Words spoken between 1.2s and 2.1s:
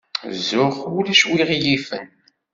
wi ɣ-yifen.